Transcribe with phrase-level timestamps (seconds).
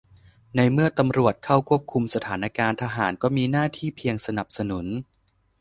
[0.55, 4.85] ในเมื่อตำรวจเข้าควบคุมสถานการณ์ ทหารก็มีหน้าที่เพียงสนับสนุน